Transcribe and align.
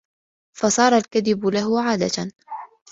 فَصَارَ 0.57 0.97
الْكَذِبُ 0.97 1.45
لَهُ 1.45 1.81
عَادَةً 1.81 2.23